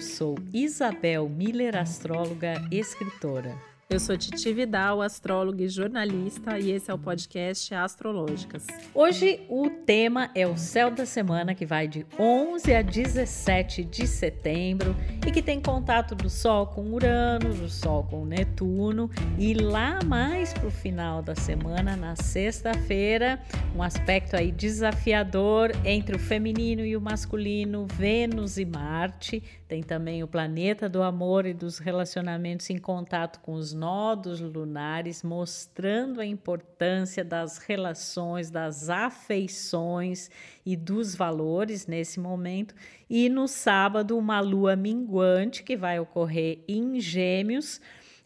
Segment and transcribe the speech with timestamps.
[0.00, 3.54] Eu sou Isabel Miller, astróloga, escritora.
[3.90, 8.64] Eu sou Titi Vidal, astróloga e jornalista, e esse é o podcast Astrológicas.
[8.94, 14.06] Hoje o tema é o céu da semana, que vai de 11 a 17 de
[14.06, 14.94] setembro
[15.26, 20.52] e que tem contato do Sol com Urano, do Sol com Netuno, e lá mais
[20.52, 23.42] para o final da semana, na sexta-feira,
[23.74, 29.42] um aspecto aí desafiador entre o feminino e o masculino, Vênus e Marte.
[29.66, 35.22] Tem também o planeta do amor e dos relacionamentos em contato com os nodos lunares,
[35.22, 40.30] mostrando a importância das relações, das afeições
[40.66, 42.74] e dos valores nesse momento.
[43.08, 47.80] E no sábado, uma lua minguante que vai ocorrer em Gêmeos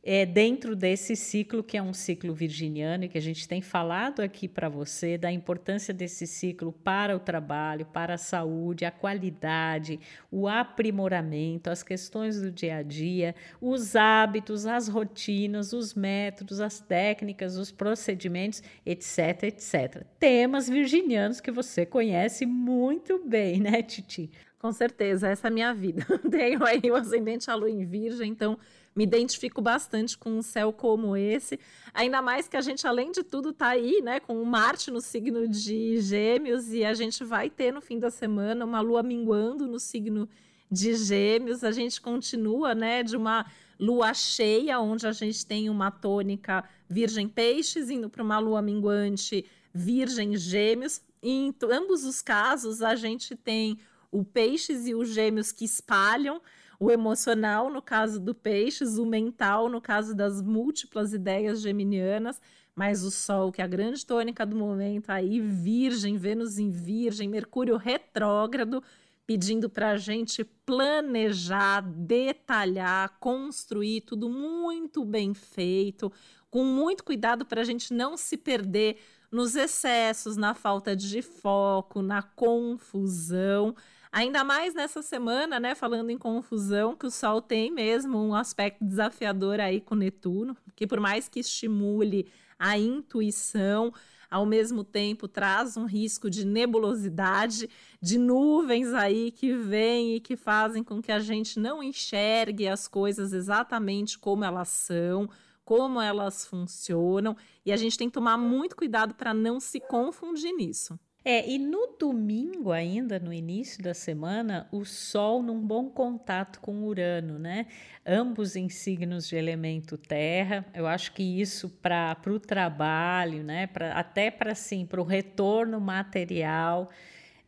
[0.06, 4.20] é, dentro desse ciclo, que é um ciclo virginiano, e que a gente tem falado
[4.20, 9.98] aqui para você, da importância desse ciclo para o trabalho, para a saúde, a qualidade,
[10.30, 16.80] o aprimoramento, as questões do dia a dia, os hábitos, as rotinas, os métodos, as
[16.80, 20.04] técnicas, os procedimentos, etc, etc.
[20.18, 24.30] Temas virginianos que você conhece muito bem, né, Titi?
[24.58, 26.06] Com certeza, essa é a minha vida.
[26.30, 28.58] Tenho aí o ascendente a lua em virgem, então
[28.94, 31.58] me identifico bastante com um céu como esse.
[31.92, 35.00] Ainda mais que a gente, além de tudo, tá aí, né, com o Marte no
[35.00, 39.66] signo de Gêmeos e a gente vai ter no fim da semana uma lua minguando
[39.66, 40.28] no signo
[40.70, 41.64] de Gêmeos.
[41.64, 43.46] A gente continua, né, de uma
[43.78, 49.44] lua cheia, onde a gente tem uma tônica Virgem Peixes indo para uma lua minguante
[49.72, 51.02] Virgem Gêmeos.
[51.20, 53.78] E em ambos os casos, a gente tem
[54.12, 56.40] o Peixes e os Gêmeos que espalham
[56.84, 62.40] o emocional no caso do peixes, o mental no caso das múltiplas ideias geminianas,
[62.74, 67.28] mas o Sol, que é a grande tônica do momento, aí Virgem, Vênus em Virgem,
[67.28, 68.82] Mercúrio retrógrado,
[69.26, 76.12] pedindo para a gente planejar, detalhar, construir tudo muito bem feito,
[76.50, 78.98] com muito cuidado para a gente não se perder
[79.32, 83.74] nos excessos, na falta de foco, na confusão.
[84.16, 88.84] Ainda mais nessa semana, né, falando em confusão, que o Sol tem mesmo um aspecto
[88.84, 93.92] desafiador aí com Netuno, que por mais que estimule a intuição,
[94.30, 97.68] ao mesmo tempo traz um risco de nebulosidade,
[98.00, 102.86] de nuvens aí que vêm e que fazem com que a gente não enxergue as
[102.86, 105.28] coisas exatamente como elas são,
[105.64, 107.36] como elas funcionam,
[107.66, 110.96] e a gente tem que tomar muito cuidado para não se confundir nisso.
[111.26, 116.84] É, e no domingo ainda, no início da semana, o Sol num bom contato com
[116.84, 117.66] Urano, né?
[118.04, 120.66] Ambos em signos de elemento terra.
[120.74, 123.66] Eu acho que isso para o trabalho, né?
[123.68, 126.90] Pra, até para assim, para o retorno material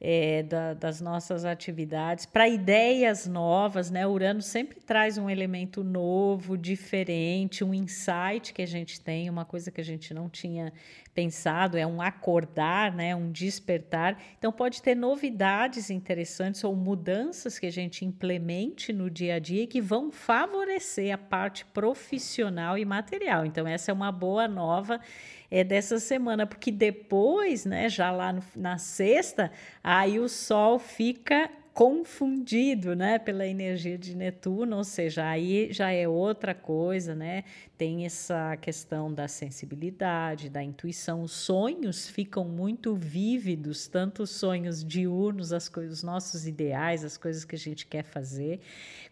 [0.00, 4.06] é, da, das nossas atividades, para ideias novas, né?
[4.06, 9.70] Urano sempre traz um elemento novo, diferente, um insight que a gente tem, uma coisa
[9.70, 10.72] que a gente não tinha
[11.16, 13.16] pensado, é um acordar, né?
[13.16, 14.22] Um despertar.
[14.38, 19.66] Então pode ter novidades interessantes ou mudanças que a gente implemente no dia a dia
[19.66, 23.46] que vão favorecer a parte profissional e material.
[23.46, 25.00] Então essa é uma boa nova
[25.50, 29.50] é dessa semana, porque depois, né, já lá no, na sexta,
[29.82, 36.08] aí o Sol fica confundido, né, pela energia de Netuno, ou seja, aí já é
[36.08, 37.44] outra coisa, né?
[37.78, 44.82] Tem essa questão da sensibilidade, da intuição, os sonhos ficam muito vívidos, tanto os sonhos
[44.82, 48.60] diurnos, as coisas, os nossos ideais, as coisas que a gente quer fazer,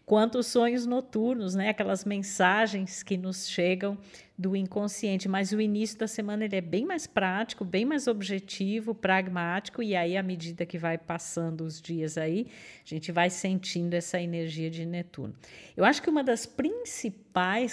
[0.03, 1.69] quanto os sonhos noturnos, né?
[1.69, 3.99] Aquelas mensagens que nos chegam
[4.35, 8.95] do inconsciente, mas o início da semana ele é bem mais prático, bem mais objetivo,
[8.95, 12.47] pragmático, e aí à medida que vai passando os dias aí,
[12.83, 15.35] a gente vai sentindo essa energia de Netuno.
[15.77, 17.24] Eu acho que uma das principais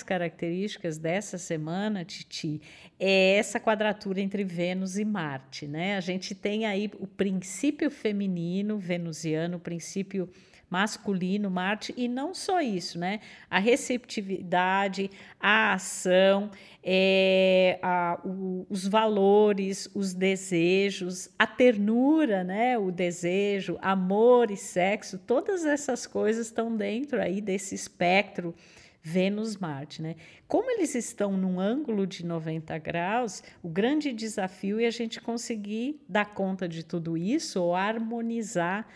[0.03, 2.61] características dessa semana, Titi,
[2.99, 5.97] é essa quadratura entre Vênus e Marte, né?
[5.97, 10.29] A gente tem aí o princípio feminino venusiano, o princípio
[10.69, 13.21] masculino, Marte, e não só isso, né?
[13.51, 16.51] A receptividade, a ação,
[16.83, 22.79] é, a, o, os valores, os desejos, a ternura, né?
[22.79, 28.55] O desejo, amor e sexo, todas essas coisas estão dentro aí desse espectro
[29.03, 30.17] Vênus-Marte, né?
[30.47, 36.01] Como eles estão num ângulo de 90 graus, o grande desafio é a gente conseguir
[36.09, 38.87] dar conta de tudo isso ou harmonizar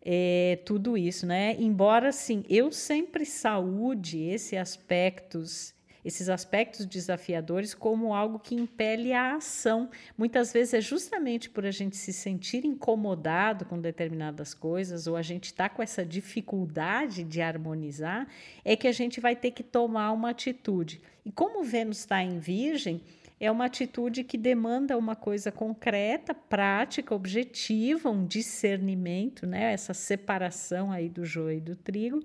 [0.00, 1.56] é, tudo isso, né?
[1.58, 9.36] Embora, sim, eu sempre saúde esses aspectos esses aspectos desafiadores como algo que impele a
[9.36, 9.90] ação.
[10.16, 15.22] Muitas vezes é justamente por a gente se sentir incomodado com determinadas coisas ou a
[15.22, 18.26] gente está com essa dificuldade de harmonizar,
[18.64, 21.00] é que a gente vai ter que tomar uma atitude.
[21.24, 23.02] E como Vênus está em Virgem,
[23.40, 29.72] é uma atitude que demanda uma coisa concreta, prática, objetiva, um discernimento, né?
[29.72, 32.22] essa separação aí do joio e do trigo.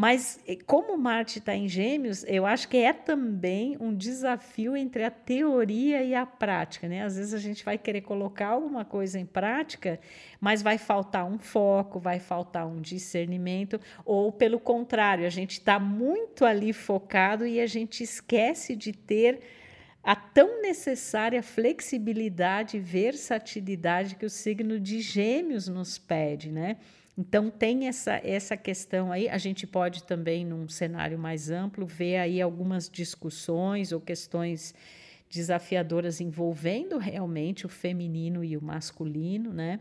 [0.00, 5.02] Mas eh, como Marte está em Gêmeos, eu acho que é também um desafio entre
[5.02, 7.02] a teoria e a prática, né?
[7.02, 9.98] Às vezes a gente vai querer colocar alguma coisa em prática,
[10.40, 15.80] mas vai faltar um foco, vai faltar um discernimento, ou pelo contrário, a gente está
[15.80, 19.40] muito ali focado e a gente esquece de ter
[20.00, 26.76] a tão necessária flexibilidade e versatilidade que o signo de Gêmeos nos pede, né?
[27.18, 32.18] Então tem essa, essa questão aí, a gente pode também, num cenário mais amplo, ver
[32.18, 34.72] aí algumas discussões ou questões
[35.28, 39.80] desafiadoras envolvendo realmente o feminino e o masculino, né?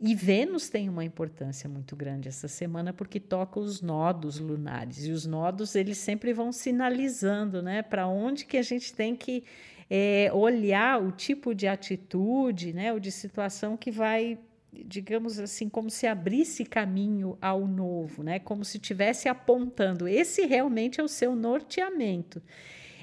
[0.00, 5.10] E Vênus tem uma importância muito grande essa semana porque toca os nodos lunares e
[5.10, 9.42] os nodos eles sempre vão sinalizando, né, para onde que a gente tem que
[9.90, 14.38] é, olhar o tipo de atitude, né, ou de situação que vai
[14.72, 18.38] digamos assim, como se abrisse caminho ao novo, né?
[18.38, 20.06] Como se estivesse apontando.
[20.06, 22.42] Esse realmente é o seu norteamento.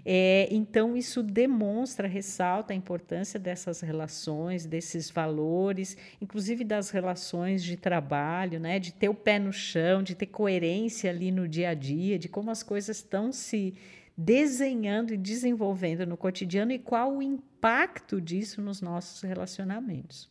[0.08, 7.76] É, então, isso demonstra, ressalta a importância dessas relações, desses valores, inclusive das relações de
[7.76, 8.78] trabalho, né?
[8.78, 12.30] de ter o pé no chão, de ter coerência ali no dia a dia, de
[12.30, 13.74] como as coisas estão se
[14.16, 20.30] desenhando e desenvolvendo no cotidiano e qual o impacto disso nos nossos relacionamentos.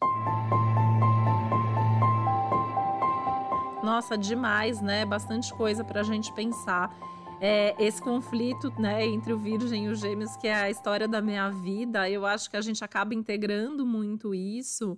[3.84, 5.04] Nossa, demais, né?
[5.04, 6.90] Bastante coisa para a gente pensar.
[7.38, 11.20] É, esse conflito né, entre o Virgem e os Gêmeos, que é a história da
[11.20, 14.96] minha vida, eu acho que a gente acaba integrando muito isso,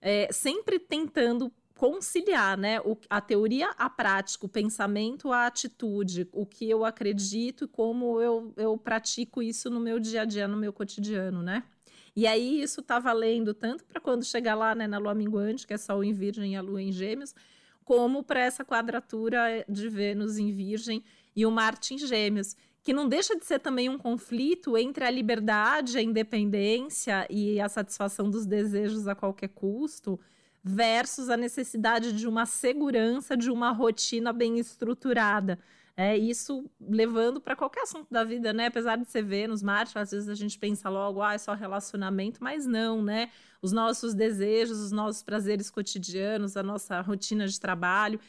[0.00, 6.46] é, sempre tentando conciliar né, o, a teoria à prática, o pensamento à atitude, o
[6.46, 10.56] que eu acredito e como eu, eu pratico isso no meu dia a dia, no
[10.56, 11.64] meu cotidiano, né?
[12.14, 15.74] E aí isso tá valendo tanto para quando chegar lá né, na lua minguante, que
[15.74, 17.34] é Sol em Virgem e a lua em Gêmeos,
[17.88, 21.02] como para essa quadratura de Vênus em Virgem
[21.34, 25.10] e o Marte em Gêmeos, que não deixa de ser também um conflito entre a
[25.10, 30.20] liberdade, a independência e a satisfação dos desejos a qualquer custo,
[30.62, 35.58] versus a necessidade de uma segurança, de uma rotina bem estruturada.
[36.00, 38.66] É, isso levando para qualquer assunto da vida, né?
[38.66, 42.38] Apesar de ser Vênus, Marte, às vezes a gente pensa logo, ah, é só relacionamento,
[42.40, 43.32] mas não, né?
[43.60, 48.20] Os nossos desejos, os nossos prazeres cotidianos, a nossa rotina de trabalho.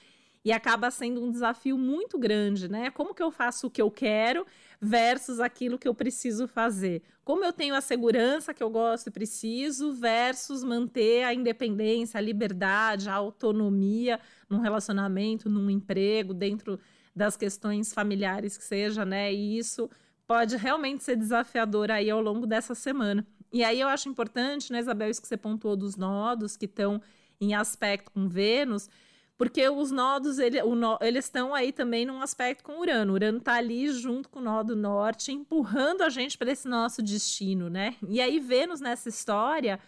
[0.43, 2.89] E acaba sendo um desafio muito grande, né?
[2.89, 4.47] Como que eu faço o que eu quero
[4.81, 7.03] versus aquilo que eu preciso fazer?
[7.23, 12.21] Como eu tenho a segurança que eu gosto e preciso versus manter a independência, a
[12.21, 14.19] liberdade, a autonomia
[14.49, 16.79] num relacionamento, num emprego, dentro
[17.19, 19.31] das questões familiares que seja, né?
[19.31, 19.89] E isso
[20.25, 23.27] pode realmente ser desafiador aí ao longo dessa semana.
[23.51, 27.01] E aí eu acho importante, né, Isabel, isso que você pontuou dos nodos que estão
[27.41, 28.89] em aspecto com Vênus,
[29.37, 33.13] porque os nodos, ele, no, eles estão aí também num aspecto com Urano.
[33.13, 37.01] Urano está ali junto com o nó do norte, empurrando a gente para esse nosso
[37.01, 37.95] destino, né?
[38.07, 39.79] E aí Vênus nessa história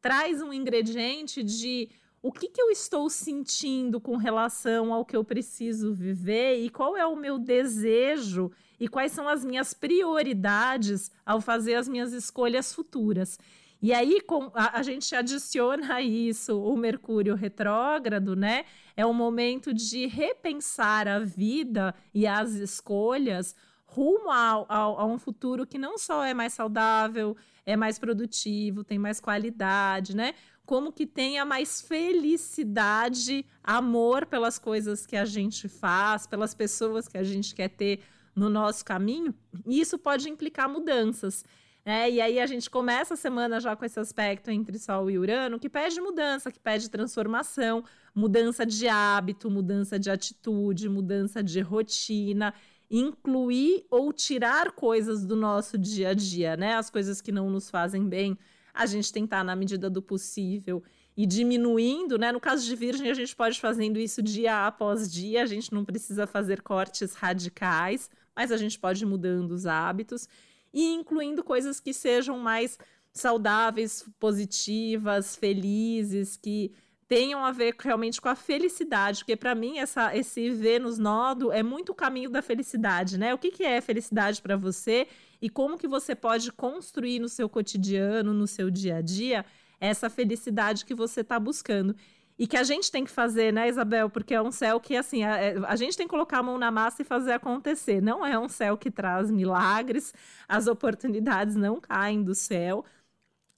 [0.00, 1.90] traz um ingrediente de
[2.22, 6.96] o que, que eu estou sentindo com relação ao que eu preciso viver e qual
[6.96, 12.74] é o meu desejo e quais são as minhas prioridades ao fazer as minhas escolhas
[12.74, 13.38] futuras.
[13.82, 18.66] E aí com, a, a, gente adiciona a isso o Mercúrio retrógrado, né?
[18.94, 23.56] É um momento de repensar a vida e as escolhas
[23.90, 28.84] rumo a, a, a um futuro que não só é mais saudável, é mais produtivo,
[28.84, 30.34] tem mais qualidade, né?
[30.70, 37.18] como que tenha mais felicidade, amor pelas coisas que a gente faz, pelas pessoas que
[37.18, 37.98] a gente quer ter
[38.36, 39.34] no nosso caminho.
[39.66, 41.44] E isso pode implicar mudanças.
[41.84, 45.18] É, e aí a gente começa a semana já com esse aspecto entre Sol e
[45.18, 47.82] Urano, que pede mudança, que pede transformação,
[48.14, 52.54] mudança de hábito, mudança de atitude, mudança de rotina,
[52.90, 56.74] incluir ou tirar coisas do nosso dia a dia, né?
[56.74, 58.36] As coisas que não nos fazem bem,
[58.74, 60.82] a gente tentar, na medida do possível,
[61.16, 62.32] e diminuindo, né?
[62.32, 65.84] No caso de Virgem, a gente pode fazendo isso dia após dia, a gente não
[65.84, 70.28] precisa fazer cortes radicais, mas a gente pode ir mudando os hábitos
[70.72, 72.78] e incluindo coisas que sejam mais
[73.12, 76.72] saudáveis, positivas, felizes, que
[77.10, 81.60] tenham a ver realmente com a felicidade, porque para mim essa, esse Vênus nodo é
[81.60, 83.34] muito o caminho da felicidade, né?
[83.34, 85.08] O que, que é felicidade para você
[85.42, 89.44] e como que você pode construir no seu cotidiano, no seu dia a dia,
[89.80, 91.96] essa felicidade que você está buscando.
[92.38, 94.08] E que a gente tem que fazer, né, Isabel?
[94.08, 96.56] Porque é um céu que, assim, a, é, a, gente tem que colocar a mão
[96.58, 98.00] na massa e fazer acontecer.
[98.00, 100.14] Não é um céu que traz milagres,
[100.48, 102.84] as oportunidades não caem do céu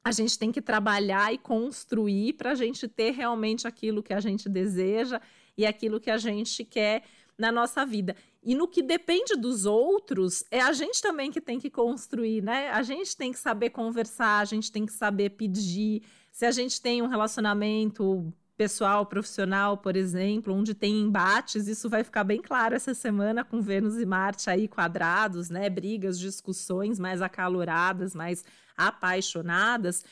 [0.05, 4.21] a gente tem que trabalhar e construir para a gente ter realmente aquilo que a
[4.21, 5.21] gente deseja
[5.57, 7.05] e aquilo que a gente quer
[7.39, 8.17] na nossa vida.
[8.43, 12.71] E no que depende dos outros, é a gente também que tem que construir, né?
[12.71, 16.03] A gente tem que saber conversar, a gente tem que saber pedir.
[16.31, 18.33] Se a gente tem um relacionamento
[18.63, 23.61] pessoal, profissional, por exemplo, onde tem embates, isso vai ficar bem claro essa semana com
[23.61, 25.69] Vênus e Marte aí quadrados, né?
[25.69, 28.45] Brigas, discussões mais acaloradas, mais
[28.77, 30.05] apaixonadas.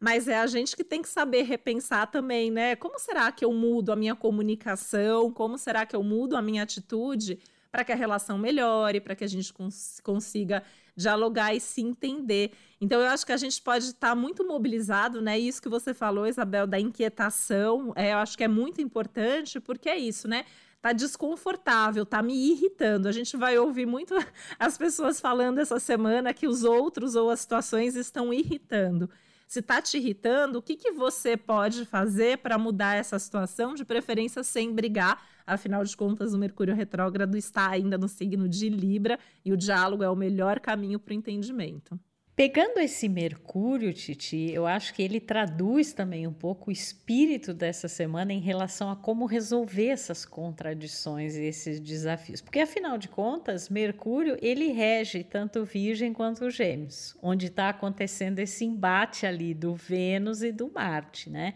[0.00, 2.74] Mas é a gente que tem que saber repensar também, né?
[2.74, 5.30] Como será que eu mudo a minha comunicação?
[5.30, 7.38] Como será que eu mudo a minha atitude
[7.70, 10.62] para que a relação melhore, para que a gente cons consiga
[10.96, 12.52] dialogar e se entender.
[12.80, 15.38] Então, eu acho que a gente pode estar muito mobilizado, né?
[15.38, 19.88] Isso que você falou, Isabel, da inquietação, é, eu acho que é muito importante, porque
[19.88, 20.44] é isso, né?
[20.82, 23.06] Tá desconfortável, tá me irritando.
[23.06, 24.14] A gente vai ouvir muito
[24.58, 29.08] as pessoas falando essa semana que os outros ou as situações estão irritando
[29.50, 33.84] se está te irritando, o que, que você pode fazer para mudar essa situação, de
[33.84, 35.26] preferência sem brigar.
[35.44, 40.04] Afinal de contas, o Mercúrio retrógrado está ainda no signo de Libra e o diálogo
[40.04, 41.98] é o melhor caminho para o entendimento.
[42.40, 47.86] Pegando esse Mercúrio, Titi, eu acho que ele traduz também um pouco o espírito dessa
[47.86, 52.40] semana em relação a como resolver essas contradições e esses desafios.
[52.40, 58.64] Porque, afinal de contas, Mercúrio ele rege tanto Virgem quanto Gêmeos, onde está acontecendo esse
[58.64, 61.52] embate ali do Vênus e do Marte, né?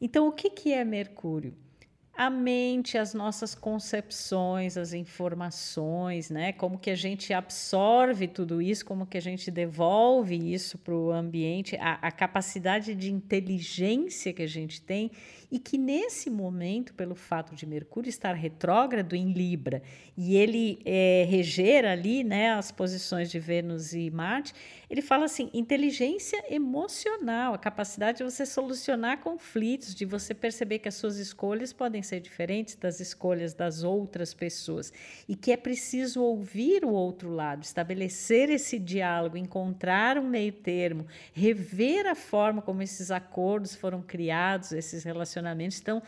[0.00, 1.54] Então, o que, que é Mercúrio?
[2.16, 6.52] A mente, as nossas concepções, as informações, né?
[6.52, 11.12] Como que a gente absorve tudo isso, como que a gente devolve isso para o
[11.12, 15.10] ambiente, a, a, capacidade de inteligência que a gente tem
[15.50, 19.82] e que nesse momento, pelo fato de Mercúrio estar retrógrado em Libra
[20.16, 24.52] e ele é, reger ali, né, as posições de Vênus e Marte,
[24.88, 30.88] ele fala assim: inteligência emocional, a capacidade de você solucionar conflitos, de você perceber que
[30.88, 34.92] as suas escolhas podem ser diferentes das escolhas das outras pessoas
[35.28, 41.06] e que é preciso ouvir o outro lado, estabelecer esse diálogo, encontrar um meio termo,
[41.32, 45.35] rever a forma como esses acordos foram criados, esses relacionamentos.
[45.80, 46.02] Então,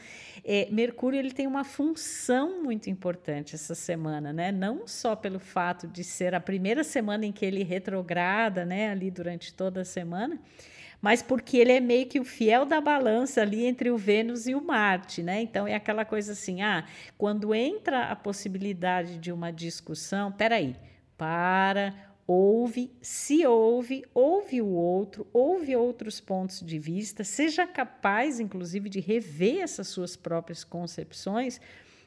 [0.44, 4.52] é, Mercúrio ele tem uma função muito importante essa semana, né?
[4.52, 9.10] Não só pelo fato de ser a primeira semana em que ele retrograda né, ali
[9.10, 10.38] durante toda a semana,
[11.00, 14.54] mas porque ele é meio que o fiel da balança ali entre o Vênus e
[14.54, 15.40] o Marte, né?
[15.40, 16.84] Então é aquela coisa assim, ah,
[17.16, 20.74] quando entra a possibilidade de uma discussão, peraí,
[21.16, 21.94] para,
[22.28, 29.00] ouve, se ouve, ouve o outro, ouve outros pontos de vista, seja capaz, inclusive, de
[29.00, 31.58] rever essas suas próprias concepções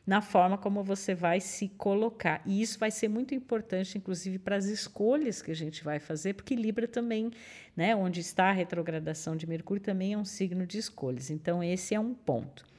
[0.06, 2.40] na forma como você vai se colocar.
[2.46, 6.34] E isso vai ser muito importante, inclusive, para as escolhas que a gente vai fazer,
[6.36, 7.32] porque Libra também,
[7.76, 11.32] né, onde está a retrogradação de Mercúrio, também é um signo de escolhas.
[11.32, 12.71] Então, esse é um ponto.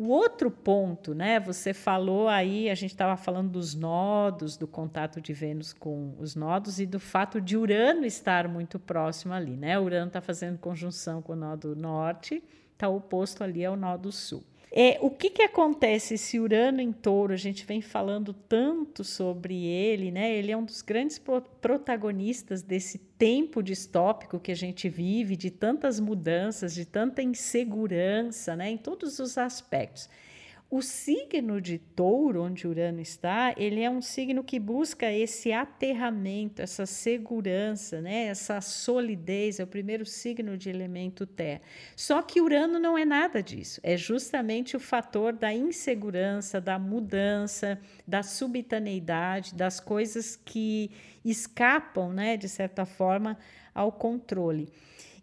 [0.00, 1.40] O outro ponto, né?
[1.40, 6.36] Você falou aí, a gente estava falando dos nodos, do contato de Vênus com os
[6.36, 9.76] nodos e do fato de Urano estar muito próximo ali, né?
[9.76, 12.40] Urano está fazendo conjunção com o nó do norte,
[12.74, 14.44] está oposto ali ao nó do sul.
[14.70, 17.32] É, o que, que acontece esse Urano em touro?
[17.32, 20.34] A gente vem falando tanto sobre ele, né?
[20.34, 21.20] Ele é um dos grandes
[21.60, 28.70] protagonistas desse tempo distópico que a gente vive, de tantas mudanças, de tanta insegurança, né?
[28.70, 30.08] Em todos os aspectos.
[30.70, 36.60] O signo de touro, onde Urano está, ele é um signo que busca esse aterramento,
[36.60, 38.26] essa segurança, né?
[38.26, 41.62] essa solidez, é o primeiro signo de elemento terra.
[41.96, 47.80] Só que Urano não é nada disso, é justamente o fator da insegurança, da mudança,
[48.06, 50.90] da subitaneidade, das coisas que
[51.24, 53.38] escapam, né, de certa forma,
[53.74, 54.68] ao controle.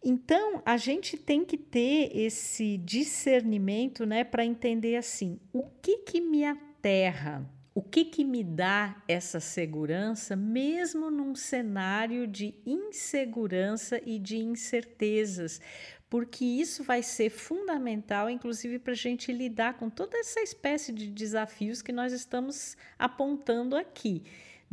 [0.07, 6.21] Então, a gente tem que ter esse discernimento, né, para entender assim, o que que
[6.21, 7.43] me aterra?
[7.73, 15.59] O que que me dá essa segurança, mesmo num cenário de insegurança e de incertezas?
[16.07, 21.07] Porque isso vai ser fundamental, inclusive, para a gente lidar com toda essa espécie de
[21.07, 24.21] desafios que nós estamos apontando aqui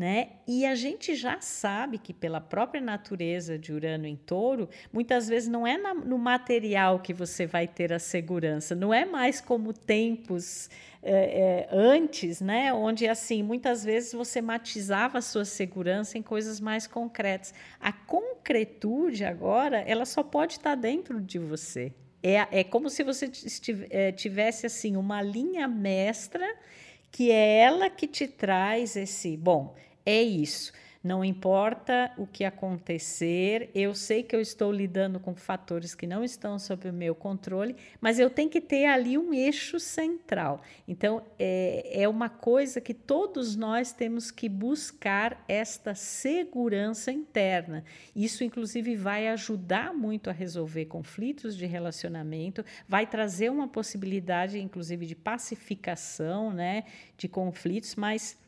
[0.02, 0.30] né?
[0.48, 5.48] E a gente já sabe que, pela própria natureza de Urano em touro, muitas vezes
[5.48, 9.72] não é na, no material que você vai ter a segurança, não é mais como
[9.72, 10.68] tempos
[11.00, 12.74] é, é, antes, né?
[12.74, 17.54] Onde, assim, muitas vezes você matizava a sua segurança em coisas mais concretas.
[17.78, 21.92] A concretude agora, ela só pode estar dentro de você.
[22.20, 23.30] É, é como se você
[23.88, 26.44] é, tivesse, assim, uma linha mestra
[27.12, 30.72] que é ela que te traz esse, bom, é isso.
[31.02, 36.22] Não importa o que acontecer, eu sei que eu estou lidando com fatores que não
[36.22, 40.62] estão sob o meu controle, mas eu tenho que ter ali um eixo central.
[40.86, 47.82] Então, é, é uma coisa que todos nós temos que buscar esta segurança interna.
[48.14, 55.04] Isso, inclusive, vai ajudar muito a resolver conflitos de relacionamento, vai trazer uma possibilidade, inclusive,
[55.04, 56.84] de pacificação né,
[57.16, 58.40] de conflitos, mas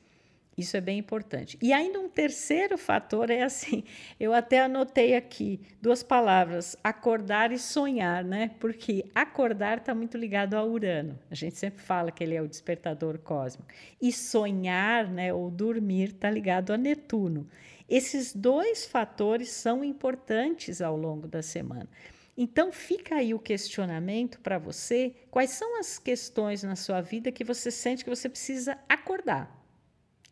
[0.56, 1.58] isso é bem importante.
[1.60, 3.82] E ainda um terceiro fator é assim,
[4.18, 8.52] eu até anotei aqui duas palavras, acordar e sonhar, né?
[8.60, 11.18] Porque acordar está muito ligado a Urano.
[11.30, 13.68] A gente sempre fala que ele é o despertador cósmico.
[14.00, 17.48] E sonhar, né, ou dormir, está ligado a Netuno.
[17.88, 21.88] Esses dois fatores são importantes ao longo da semana.
[22.36, 27.44] Então fica aí o questionamento para você: quais são as questões na sua vida que
[27.44, 29.63] você sente que você precisa acordar?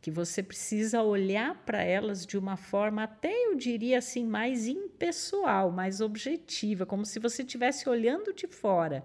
[0.03, 5.71] Que você precisa olhar para elas de uma forma até eu diria assim mais impessoal,
[5.71, 9.05] mais objetiva, como se você estivesse olhando de fora,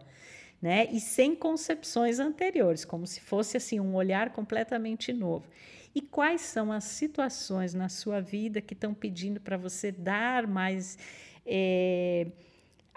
[0.60, 0.88] né?
[0.92, 5.48] E sem concepções anteriores, como se fosse assim um olhar completamente novo.
[5.94, 10.98] E quais são as situações na sua vida que estão pedindo para você dar mais
[11.46, 12.25] é,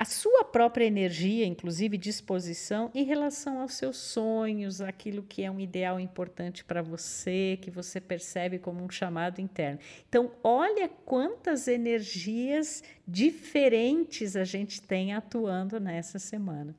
[0.01, 5.61] a sua própria energia, inclusive disposição, em relação aos seus sonhos, aquilo que é um
[5.61, 9.79] ideal importante para você, que você percebe como um chamado interno.
[10.09, 16.75] Então, olha quantas energias diferentes a gente tem atuando nessa semana.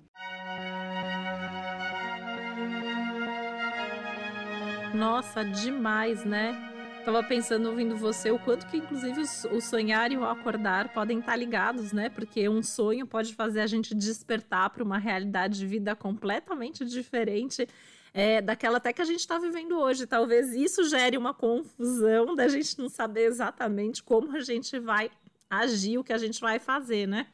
[4.96, 6.71] Nossa, demais, né?
[7.04, 11.36] Tava pensando, ouvindo você, o quanto que, inclusive, o sonhar e o acordar podem estar
[11.36, 12.10] ligados, né?
[12.10, 17.68] Porque um sonho pode fazer a gente despertar para uma realidade de vida completamente diferente
[18.14, 20.06] é, daquela até que a gente está vivendo hoje.
[20.06, 25.10] Talvez isso gere uma confusão da gente não saber exatamente como a gente vai
[25.50, 27.26] agir, o que a gente vai fazer, né?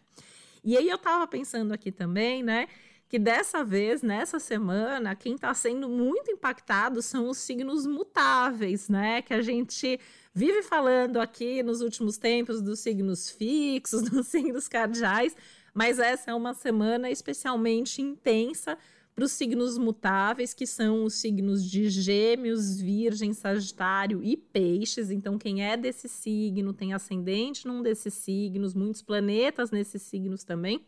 [0.63, 2.67] E aí eu tava pensando aqui também, né?
[3.09, 9.21] Que dessa vez, nessa semana, quem está sendo muito impactado são os signos mutáveis, né?
[9.21, 9.99] Que a gente
[10.33, 15.35] vive falando aqui nos últimos tempos dos signos fixos, dos signos cardeais,
[15.73, 18.77] mas essa é uma semana especialmente intensa
[19.15, 25.09] para os signos mutáveis, que são os signos de Gêmeos, Virgem, Sagitário e Peixes.
[25.09, 30.85] Então, quem é desse signo tem ascendente num desses signos, muitos planetas nesses signos também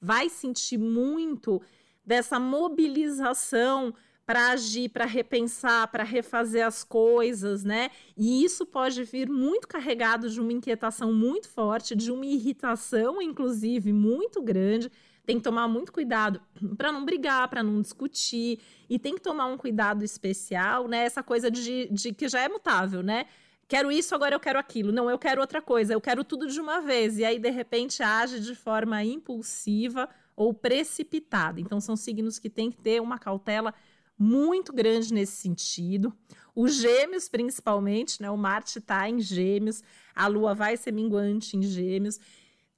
[0.00, 1.60] vai sentir muito
[2.04, 3.92] dessa mobilização
[4.26, 7.90] para agir, para repensar, para refazer as coisas, né?
[8.16, 13.92] E isso pode vir muito carregado de uma inquietação muito forte, de uma irritação, inclusive,
[13.92, 14.90] muito grande.
[15.24, 16.40] Tem que tomar muito cuidado
[16.76, 18.58] para não brigar, para não discutir,
[18.90, 21.04] e tem que tomar um cuidado especial, né?
[21.04, 23.26] Essa coisa de, de que já é mutável, né?
[23.68, 24.92] Quero isso, agora eu quero aquilo.
[24.92, 27.18] Não, eu quero outra coisa, eu quero tudo de uma vez.
[27.18, 31.60] E aí, de repente, age de forma impulsiva ou precipitada.
[31.60, 33.74] Então, são signos que têm que ter uma cautela
[34.18, 36.12] muito grande nesse sentido.
[36.54, 38.30] Os gêmeos, principalmente, né?
[38.30, 39.82] O Marte está em gêmeos,
[40.14, 42.18] a Lua vai ser minguante em gêmeos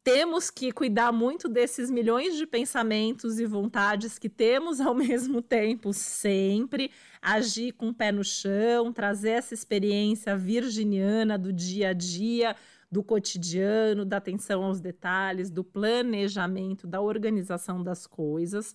[0.09, 5.93] temos que cuidar muito desses milhões de pensamentos e vontades que temos ao mesmo tempo,
[5.93, 6.91] sempre
[7.21, 12.57] agir com o pé no chão, trazer essa experiência virginiana do dia a dia,
[12.91, 18.75] do cotidiano, da atenção aos detalhes, do planejamento, da organização das coisas.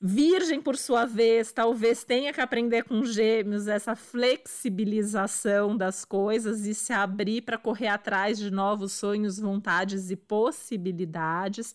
[0.00, 6.74] Virgem, por sua vez, talvez tenha que aprender com gêmeos essa flexibilização das coisas e
[6.74, 11.74] se abrir para correr atrás de novos sonhos, vontades e possibilidades.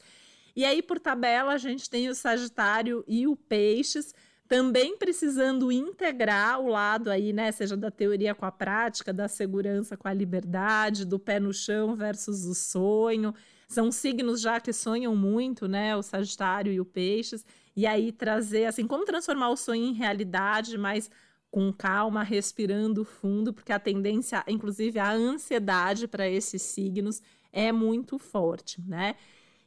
[0.56, 4.14] E aí, por tabela, a gente tem o Sagitário e o Peixes
[4.52, 9.96] também precisando integrar o lado aí, né, seja da teoria com a prática, da segurança
[9.96, 13.34] com a liberdade, do pé no chão versus o sonho.
[13.70, 17.46] São signos já que sonham muito, né, o Sagitário e o Peixes
[17.78, 21.10] e aí trazer, assim, como transformar o sonho em realidade, mas
[21.50, 27.22] com calma, respirando fundo, porque a tendência, inclusive a ansiedade para esses signos
[27.54, 29.16] é muito forte, né?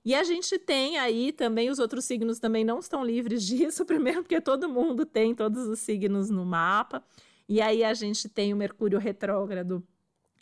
[0.05, 4.23] E a gente tem aí também, os outros signos também não estão livres disso, primeiro
[4.23, 7.03] porque todo mundo tem todos os signos no mapa.
[7.49, 9.83] E aí a gente tem o Mercúrio retrógrado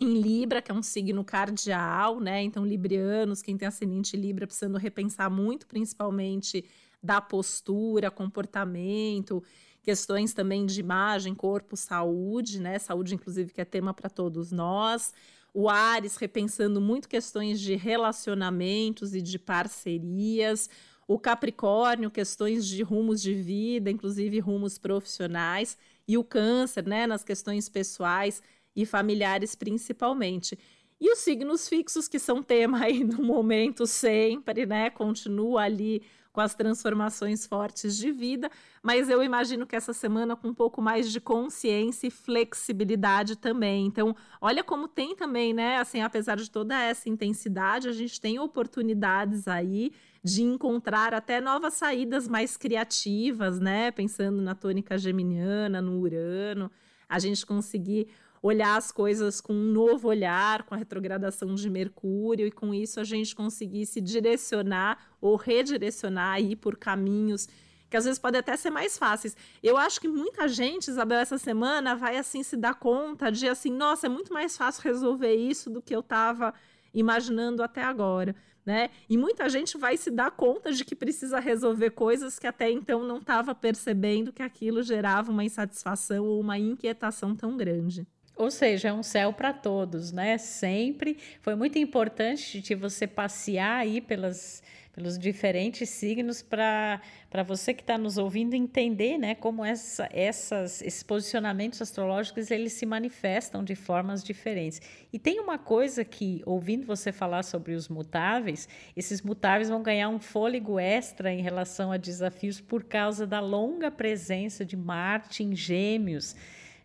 [0.01, 2.42] em Libra, que é um signo cardial, né?
[2.42, 6.64] Então, librianos, quem tem ascendente Libra, precisando repensar muito, principalmente
[7.03, 9.42] da postura, comportamento,
[9.83, 12.79] questões também de imagem, corpo, saúde, né?
[12.79, 15.12] Saúde, inclusive, que é tema para todos nós.
[15.54, 20.70] O Ares repensando muito questões de relacionamentos e de parcerias.
[21.06, 25.76] O Capricórnio, questões de rumos de vida, inclusive rumos profissionais.
[26.08, 27.06] E o Câncer, né?
[27.06, 28.42] Nas questões pessoais
[28.74, 30.58] e familiares, principalmente.
[30.98, 34.88] E os signos fixos, que são tema aí no momento sempre, né?
[34.88, 36.02] Continua ali
[36.33, 38.51] com as transformações fortes de vida,
[38.83, 43.87] mas eu imagino que essa semana com um pouco mais de consciência e flexibilidade também.
[43.87, 45.77] Então, olha como tem também, né?
[45.77, 49.92] Assim, apesar de toda essa intensidade, a gente tem oportunidades aí
[50.25, 53.90] de encontrar até novas saídas mais criativas, né?
[53.90, 56.71] Pensando na tônica geminiana, no Urano,
[57.09, 58.09] a gente conseguir
[58.42, 62.98] olhar as coisas com um novo olhar, com a retrogradação de Mercúrio, e com isso
[62.98, 67.48] a gente conseguir se direcionar ou redirecionar aí por caminhos
[67.88, 69.37] que às vezes podem até ser mais fáceis.
[69.62, 73.70] Eu acho que muita gente, Isabel, essa semana vai assim se dar conta de assim,
[73.70, 76.55] nossa, é muito mais fácil resolver isso do que eu estava
[76.94, 78.35] imaginando até agora.
[78.64, 78.88] Né?
[79.11, 83.05] E muita gente vai se dar conta de que precisa resolver coisas que até então
[83.05, 88.07] não estava percebendo que aquilo gerava uma insatisfação ou uma inquietação tão grande.
[88.35, 90.38] Ou seja, é um céu para todos, né?
[90.38, 94.62] Sempre foi muito importante de você passear aí pelas,
[94.95, 97.01] pelos diferentes signos para
[97.47, 99.35] você que está nos ouvindo entender, né?
[99.35, 104.81] Como essa, essas, esses posicionamentos astrológicos eles se manifestam de formas diferentes.
[105.12, 108.66] E tem uma coisa que, ouvindo você falar sobre os mutáveis,
[108.97, 113.90] esses mutáveis vão ganhar um fôlego extra em relação a desafios por causa da longa
[113.90, 116.35] presença de Marte em Gêmeos.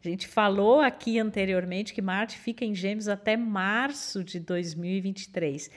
[0.07, 5.69] A gente falou aqui anteriormente que Marte fica em Gêmeos até março de 2023.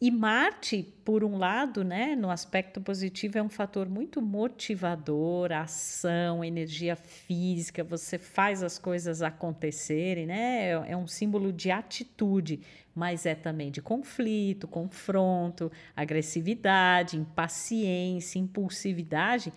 [0.00, 6.44] E Marte, por um lado, né, no aspecto positivo, é um fator muito motivador, ação,
[6.44, 10.66] energia física, você faz as coisas acontecerem, né?
[10.66, 12.60] É, é um símbolo de atitude,
[12.94, 19.52] mas é também de conflito, confronto, agressividade, impaciência, impulsividade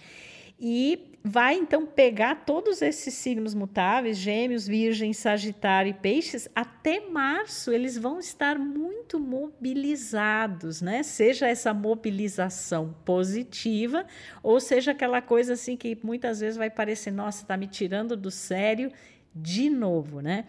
[0.59, 7.71] e vai então pegar todos esses signos mutáveis, Gêmeos, Virgem, Sagitário e Peixes, até março
[7.71, 11.03] eles vão estar muito mobilizados, né?
[11.03, 14.05] Seja essa mobilização positiva,
[14.41, 18.31] ou seja aquela coisa assim que muitas vezes vai parecer, nossa, está me tirando do
[18.31, 18.91] sério
[19.35, 20.45] de novo, né?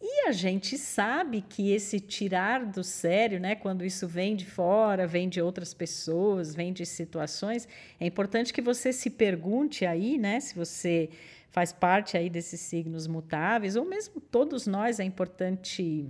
[0.00, 5.06] E a gente sabe que esse tirar do sério, né, quando isso vem de fora,
[5.06, 7.66] vem de outras pessoas, vem de situações,
[7.98, 11.08] é importante que você se pergunte aí, né, se você
[11.50, 16.06] faz parte aí desses signos mutáveis, ou mesmo todos nós é importante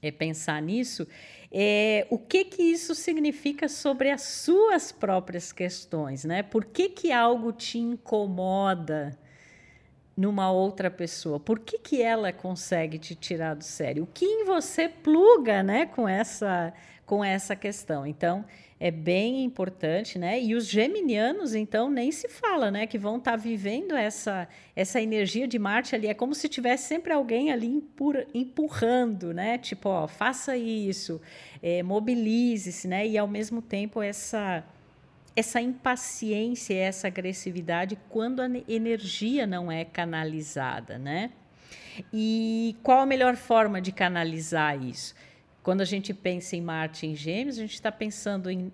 [0.00, 1.06] é, pensar nisso,
[1.50, 6.42] é, o que que isso significa sobre as suas próprias questões, né?
[6.42, 9.18] Por que que algo te incomoda?
[10.16, 11.40] Numa outra pessoa?
[11.40, 14.04] Por que, que ela consegue te tirar do sério?
[14.04, 16.72] O que em você pluga, né, com essa
[17.04, 18.06] com essa questão?
[18.06, 18.44] Então,
[18.80, 20.42] é bem importante, né?
[20.42, 25.00] E os geminianos, então, nem se fala, né, que vão estar tá vivendo essa essa
[25.00, 27.82] energia de Marte ali, é como se tivesse sempre alguém ali
[28.34, 29.58] empurrando, né?
[29.58, 31.20] Tipo, ó, faça isso,
[31.62, 33.06] é, mobilize-se, né?
[33.06, 34.64] E ao mesmo tempo essa
[35.34, 41.30] essa impaciência, essa agressividade quando a energia não é canalizada, né?
[42.12, 45.14] E qual a melhor forma de canalizar isso?
[45.62, 48.72] Quando a gente pensa em Marte em Gêmeos, a gente está pensando em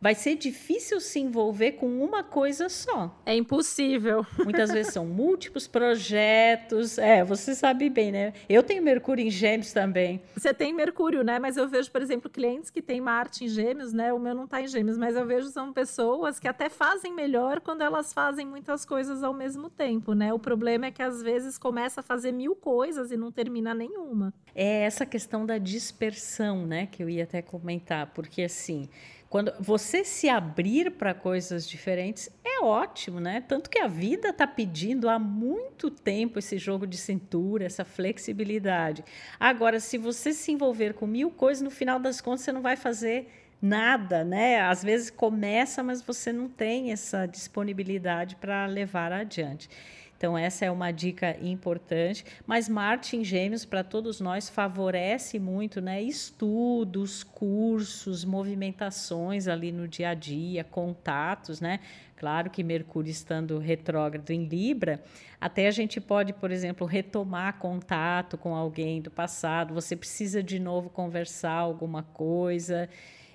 [0.00, 3.14] vai ser difícil se envolver com uma coisa só.
[3.26, 4.24] É impossível.
[4.44, 6.98] Muitas vezes são múltiplos projetos.
[6.98, 8.32] É, você sabe bem, né?
[8.48, 10.22] Eu tenho Mercúrio em Gêmeos também.
[10.34, 11.38] Você tem Mercúrio, né?
[11.38, 14.12] Mas eu vejo, por exemplo, clientes que têm Marte em Gêmeos, né?
[14.12, 17.60] O meu não está em Gêmeos, mas eu vejo são pessoas que até fazem melhor
[17.60, 20.32] quando elas fazem muitas coisas ao mesmo tempo, né?
[20.32, 24.32] O problema é que às vezes começa a fazer mil coisas e não termina nenhuma.
[24.54, 26.86] É essa questão da dispersão, né?
[26.86, 28.88] Que eu ia até comentar, porque assim
[29.28, 33.42] quando você se abrir para coisas diferentes é ótimo, né?
[33.46, 39.04] Tanto que a vida está pedindo há muito tempo esse jogo de cintura, essa flexibilidade.
[39.38, 42.76] Agora, se você se envolver com mil coisas, no final das contas você não vai
[42.76, 44.60] fazer nada, né?
[44.60, 49.68] Às vezes começa, mas você não tem essa disponibilidade para levar adiante.
[50.18, 52.24] Então, essa é uma dica importante.
[52.44, 56.02] Mas Marte em Gêmeos, para todos nós, favorece muito né?
[56.02, 61.60] estudos, cursos, movimentações ali no dia a dia, contatos.
[61.60, 61.78] Né?
[62.16, 65.00] Claro que Mercúrio estando retrógrado em Libra,
[65.40, 69.72] até a gente pode, por exemplo, retomar contato com alguém do passado.
[69.72, 72.88] Você precisa de novo conversar alguma coisa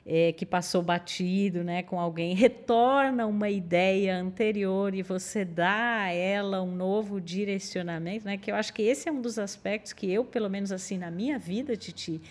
[0.05, 6.11] é, que passou batido né, com alguém, retorna uma ideia anterior e você dá a
[6.11, 10.11] ela um novo direcionamento, né, que eu acho que esse é um dos aspectos que
[10.11, 12.21] eu, pelo menos assim, na minha vida, Titi,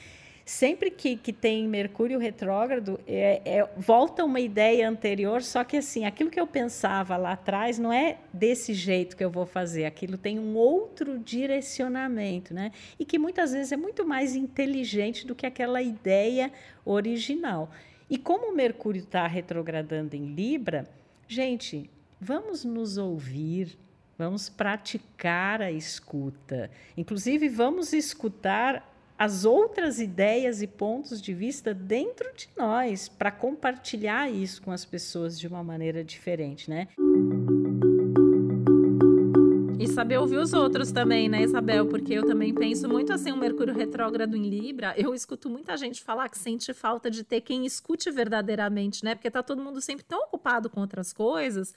[0.44, 6.05] sempre que, que tem Mercúrio retrógrado, é, é, volta uma ideia anterior, só que assim,
[6.05, 10.18] aquilo que eu pensava lá atrás não é desse jeito que eu vou fazer, aquilo
[10.18, 12.72] tem um outro direcionamento, né?
[12.98, 16.52] E que muitas vezes é muito mais inteligente do que aquela ideia
[16.85, 17.70] original.
[18.11, 20.87] E como o Mercúrio está retrogradando em Libra,
[21.26, 21.88] gente,
[22.20, 23.78] vamos nos ouvir,
[24.18, 26.70] vamos praticar a escuta.
[26.96, 28.91] Inclusive, vamos escutar
[29.22, 34.85] as outras ideias e pontos de vista dentro de nós para compartilhar isso com as
[34.85, 36.88] pessoas de uma maneira diferente, né?
[39.78, 41.87] E saber ouvir os outros também, né, Isabel?
[41.87, 44.92] Porque eu também penso muito assim, um Mercúrio retrógrado em Libra.
[44.96, 49.14] Eu escuto muita gente falar que sente falta de ter quem escute verdadeiramente, né?
[49.14, 51.72] Porque tá todo mundo sempre tão ocupado com outras coisas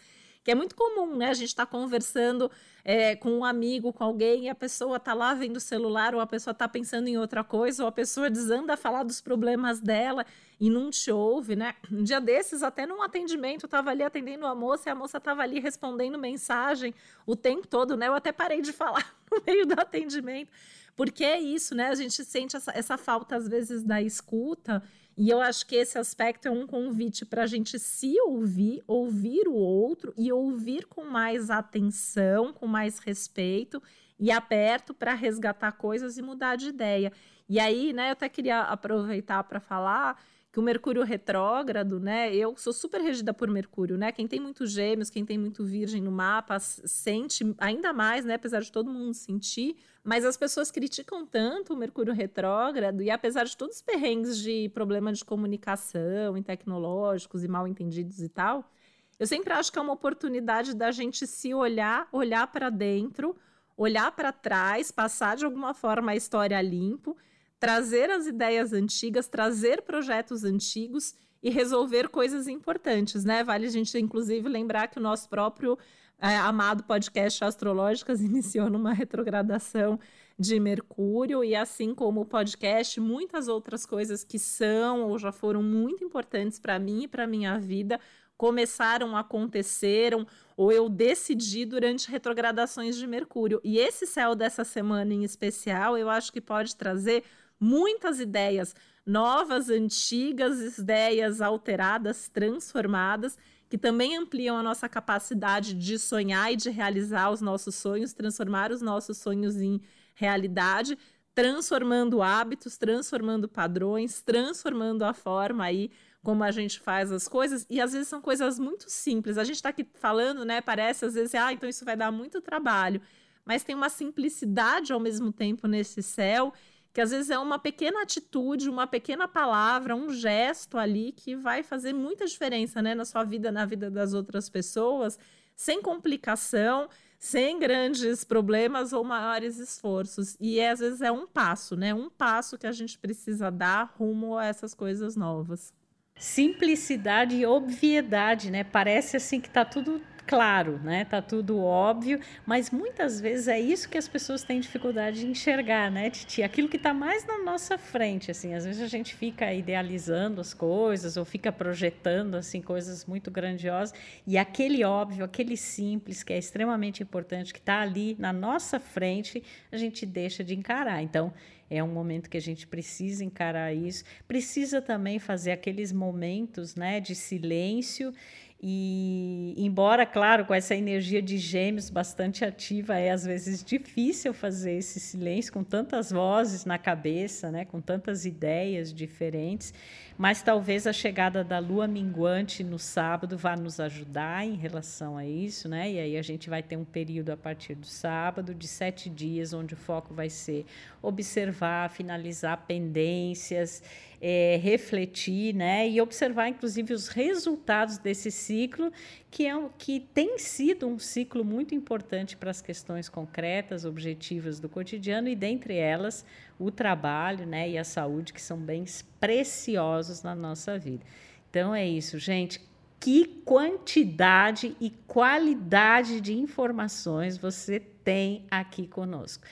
[0.46, 1.32] que é muito comum, né?
[1.32, 2.52] A gente está conversando
[2.84, 6.22] é, com um amigo, com alguém, e a pessoa está lá vendo o celular, ou
[6.22, 9.80] a pessoa está pensando em outra coisa, ou a pessoa desanda a falar dos problemas
[9.80, 10.24] dela
[10.60, 11.74] e não te ouve, né?
[11.92, 15.18] Um dia desses, até num atendimento, eu estava ali atendendo a moça e a moça
[15.18, 16.94] estava ali respondendo mensagem
[17.26, 18.08] o tempo todo, né?
[18.08, 20.52] Eu até parei de falar no meio do atendimento,
[20.96, 21.88] porque é isso, né?
[21.88, 24.82] A gente sente essa, essa falta, às vezes, da escuta.
[25.18, 29.48] E eu acho que esse aspecto é um convite para a gente se ouvir, ouvir
[29.48, 33.82] o outro e ouvir com mais atenção, com mais respeito
[34.20, 37.12] e aberto para resgatar coisas e mudar de ideia.
[37.48, 40.22] E aí, né, eu até queria aproveitar para falar
[40.56, 42.34] que o Mercúrio retrógrado, né?
[42.34, 44.14] Eu sou super regida por Mercúrio, né?
[44.14, 48.36] Quem tem muito gêmeos, quem tem muito virgem no mapa, sente ainda mais, né?
[48.36, 53.44] Apesar de todo mundo sentir, mas as pessoas criticam tanto o Mercúrio retrógrado e apesar
[53.44, 58.72] de todos os perrengues de problema de comunicação e tecnológicos e mal entendidos e tal,
[59.20, 63.36] eu sempre acho que é uma oportunidade da gente se olhar, olhar para dentro,
[63.76, 67.18] olhar para trás, passar de alguma forma a história limpo
[67.66, 73.44] trazer as ideias antigas, trazer projetos antigos e resolver coisas importantes, né?
[73.44, 75.76] Vale a gente, inclusive, lembrar que o nosso próprio
[76.20, 80.00] é, amado podcast Astrológicas iniciou numa retrogradação
[80.38, 85.64] de Mercúrio, e assim como o podcast, muitas outras coisas que são ou já foram
[85.64, 88.00] muito importantes para mim e para minha vida
[88.38, 93.60] começaram, aconteceram, ou eu decidi durante retrogradações de Mercúrio.
[93.64, 97.24] E esse céu dessa semana em especial, eu acho que pode trazer
[97.60, 103.38] muitas ideias novas, antigas, ideias alteradas, transformadas,
[103.70, 108.72] que também ampliam a nossa capacidade de sonhar e de realizar os nossos sonhos, transformar
[108.72, 109.82] os nossos sonhos em
[110.16, 110.98] realidade,
[111.34, 115.92] transformando hábitos, transformando padrões, transformando a forma aí
[116.24, 119.38] como a gente faz as coisas, e às vezes são coisas muito simples.
[119.38, 120.60] A gente está aqui falando, né?
[120.60, 123.00] Parece às vezes, ah, então isso vai dar muito trabalho,
[123.46, 126.52] mas tem uma simplicidade ao mesmo tempo nesse céu
[126.96, 131.62] que às vezes é uma pequena atitude, uma pequena palavra, um gesto ali que vai
[131.62, 135.20] fazer muita diferença, né, na sua vida, na vida das outras pessoas,
[135.58, 136.88] sem complicação,
[137.20, 140.38] sem grandes problemas ou maiores esforços.
[140.40, 141.94] E é, às vezes é um passo, né?
[141.94, 145.74] Um passo que a gente precisa dar rumo a essas coisas novas.
[146.18, 148.64] Simplicidade e obviedade, né?
[148.64, 151.06] Parece assim que tá tudo claro, né?
[151.06, 155.92] Tá tudo óbvio, mas muitas vezes é isso que as pessoas têm dificuldade de enxergar,
[155.92, 156.44] né, Titi?
[156.44, 158.54] Aquilo que está mais na nossa frente, assim.
[158.54, 163.94] Às vezes a gente fica idealizando as coisas ou fica projetando assim coisas muito grandiosas
[164.26, 169.44] e aquele óbvio, aquele simples que é extremamente importante que está ali na nossa frente,
[169.72, 171.02] a gente deixa de encarar.
[171.02, 171.34] Então
[171.70, 177.00] é um momento que a gente precisa encarar isso, precisa também fazer aqueles momentos, né,
[177.00, 178.14] de silêncio
[178.62, 184.78] e, embora, claro, com essa energia de gêmeos bastante ativa, é às vezes difícil fazer
[184.78, 189.74] esse silêncio com tantas vozes na cabeça, né, com tantas ideias diferentes,
[190.18, 195.26] mas talvez a chegada da lua minguante no sábado vá nos ajudar em relação a
[195.26, 195.92] isso, né?
[195.92, 199.54] E aí a gente vai ter um período a partir do sábado de sete dias,
[199.54, 200.66] onde o foco vai ser
[201.02, 203.84] observar, finalizar pendências
[204.22, 208.92] é, refletir, né, e observar, inclusive, os resultados desse ciclo,
[209.30, 214.70] que é que tem sido um ciclo muito importante para as questões concretas, objetivas do
[214.70, 216.26] cotidiano e dentre elas
[216.60, 221.06] o trabalho, né, e a saúde, que são bens preciosos na nossa vida.
[221.50, 222.62] Então é isso, gente
[223.00, 229.44] que quantidade e qualidade de informações você tem aqui conosco.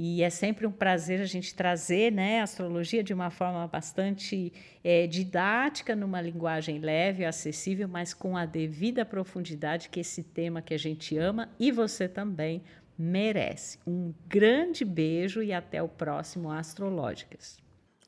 [0.00, 4.52] E é sempre um prazer a gente trazer né, a astrologia de uma forma bastante
[4.84, 10.72] é, didática, numa linguagem leve, acessível, mas com a devida profundidade que esse tema que
[10.72, 12.62] a gente ama e você também
[12.96, 13.80] merece.
[13.84, 17.58] Um grande beijo e até o próximo Astrológicas.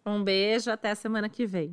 [0.06, 1.72] Um beijo, até a semana que vem.